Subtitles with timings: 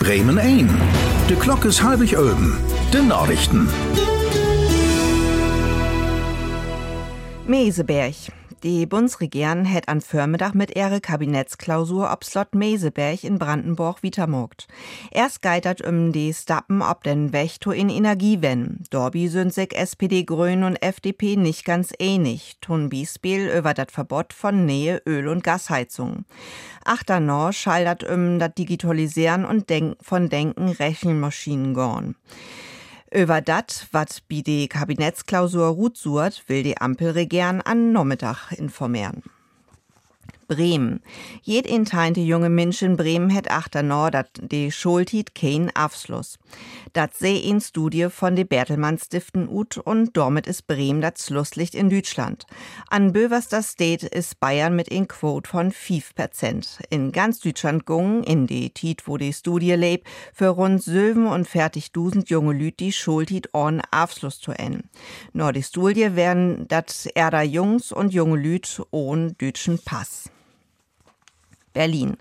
[0.00, 0.66] Bremen 1.
[1.26, 2.54] De klok is halbig oben.
[2.90, 3.68] De Nachrichten.
[7.46, 8.39] Meseberg.
[8.62, 14.68] Die Bundesregierung hat an Vormittag mit ihrer Kabinettsklausur ob Slot Meseberg in Brandenburg wiedermogt.
[15.10, 18.76] Erst geitert um die Stappen ob den Wächter in Energiewende.
[18.90, 22.58] Dorbi sind sich SPD, Grün und FDP nicht ganz ähnlich.
[22.60, 26.26] Tun Bispiel über das Verbot von Nähe, Öl- und Gasheizung.
[26.84, 32.14] Achternor schaldert um das Digitalisieren und Denk von Denken Rechenmaschinen gorn.
[33.12, 39.24] Über dat, wat bi die Kabinettsklausur ruht suert, will die Ampel regieren an Nachmittag informieren.
[40.50, 41.00] Bremen.
[41.42, 46.38] Jed inteinte junge Mensch in Bremen het achter nor, dat de Schultit kein Abschluss.
[46.92, 51.76] Dat seh in Studie von de Bertelmann Stiften ut und damit ist Bremen das Schlusslicht
[51.76, 52.46] in Deutschland.
[52.88, 56.80] An Böverster State ist Bayern mit in Quote von 5%.
[56.90, 61.46] In ganz Deutschland gungen, in de Tit, wo die Studie lebt, für rund Söven und
[61.46, 64.90] fertig dusend junge Lüt die Schultit on Abschluss zu en.
[65.32, 70.24] Nor die Studie werden dat erder Jungs und junge Lüt ohne deutschen Pass.
[71.72, 72.16] Berlin.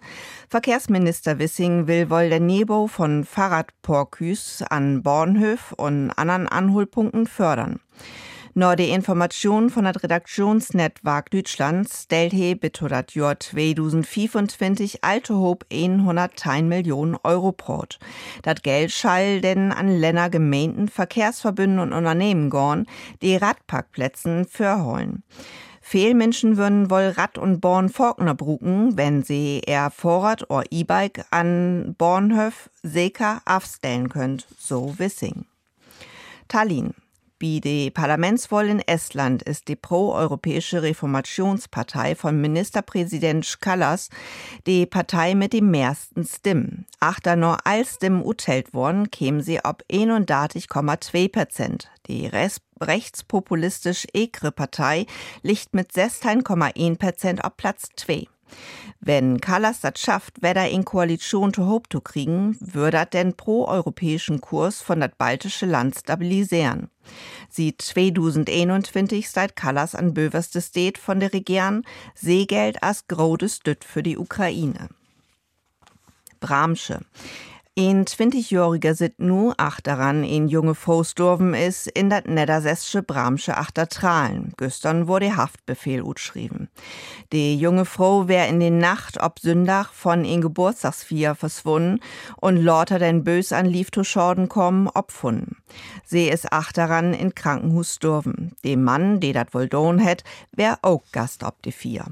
[0.50, 7.80] Verkehrsminister Wissing will wohl der Nebo von Fahrradporküs an Bornhöf und anderen Anholpunkten fördern.
[8.56, 16.64] Nur die Information von der Redaktionsnetzwerk Deutschlands stellt he das Jahr 2025 alte Hob 100
[16.64, 18.00] Millionen Euro brot.
[18.42, 22.86] Das Geld schall denn an Länder, Gemeinden, Verkehrsverbünden und Unternehmen gorn,
[23.22, 25.24] die Radparkplätzen verholen.
[25.90, 31.26] Viel Menschen würden wohl Rad und Born Faulkner bruken, wenn sie eher Vorrat oder E-Bike
[31.32, 35.46] an Bornhöf Seka aufstellen könnt, so Wissing.
[36.48, 36.94] Tallinn.
[37.42, 44.10] Wie die Parlamentswahl in Estland ist die pro-europäische Reformationspartei von Ministerpräsident Kallas
[44.68, 46.86] die Partei mit den meisten Stimmen.
[47.00, 51.90] Achter nur als Stimmen utelt worden, kämen sie ob 31,2 Prozent.
[52.08, 55.06] Die Rest rechtspopulistisch Ekre-Partei
[55.42, 58.28] liegt mit 16,1 Prozent auf Platz 2.
[59.00, 64.82] Wenn Kallas das schafft, weder in Koalition zu Hope zu kriegen, würde den pro-europäischen Kurs
[64.82, 66.90] von das baltische Land stabilisieren.
[67.50, 71.84] Sie 2021 seit Kallas an böverste State von der Regierung
[72.14, 74.90] Seegeld als grodes Dütt für die Ukraine.
[76.40, 77.00] Bramsche.
[77.78, 84.54] Ein 20-Jähriger sit nu ach daran, in junge Fausdorven is in dat niedersässische Bramsche Achtertralen.
[84.58, 86.68] Güstern wurde Haftbefehl utschrieben.
[87.32, 92.02] Die junge Frau wär in den Nacht ob Sündach von in Geburtstagsvier verschwunden
[92.42, 95.56] und lauter den Bös an Lieftoschorden kommen obfunden.
[96.04, 98.00] Sie is ach daran in Krankenhus.
[98.00, 102.06] Dem Mann, der dat wohl don het, wär auch Gast ob die Vier.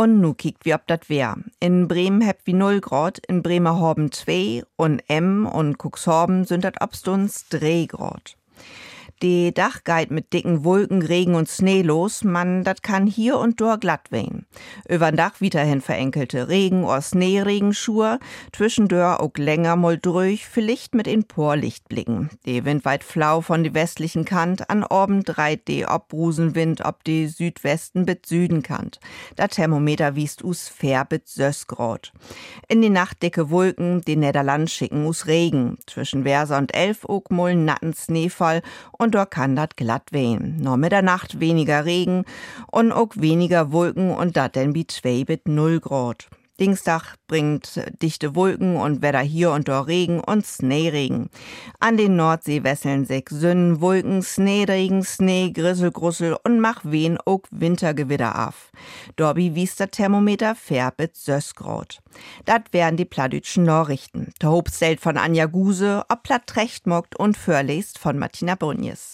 [0.00, 1.36] Und nu kiekt wie ob dat wär.
[1.58, 6.80] In Bremen heb wie 0 Grad, in Bremerhorben 2 und M und Cuxhorben sind dat
[6.80, 8.39] obstuns 3 Grad.
[9.22, 13.82] Die Dachgeit mit dicken Wolken, Regen und Schnee los, man, dat kann hier und dort
[13.82, 14.46] glatt wehen.
[14.88, 18.18] Übern Dach wiederhin verenkelte Regen oder Schneeregenschuhe,
[18.50, 22.30] zwischendurch auch länger mal durch, vielleicht mit in Porlicht blicken.
[22.46, 27.26] Die Wind weit flau von die westlichen Kant, an Orben dreit die Obbrusenwind ob die
[27.26, 29.00] Südwesten bit Süden Kant.
[29.36, 32.12] Da Thermometer wiest us fair bit Sösgrad.
[32.68, 35.76] In die Nacht dicke Wolken, die Niederland schicken us Regen.
[35.86, 40.58] Zwischen Versa und Elf auch mal natten Schneefall und und dort kann dat glatt wehen.
[40.62, 42.24] Nur Mitternacht weniger Regen
[42.70, 46.28] und auch weniger Wolken und dat denn wie 2 bit 0 Grad.
[46.60, 51.30] Dienstag bringt dichte Wolken und Wetter hier und dort Regen und Schneeregen.
[51.78, 57.40] An den Nordsee wesseln sich Sünnen, Wolken, Schneeregen, Schnee, Grissel, Grussel und mach wen auch
[57.50, 58.72] Wintergewitter auf.
[59.16, 62.00] Dorbi wies der Thermometer färbet Sösgrot.
[62.44, 64.30] Dat wären die plattdütschen Nachrichten.
[64.42, 69.08] Der Hobstelt von Anja Guse, ob platt recht mockt und förlest von Martina Brunjes.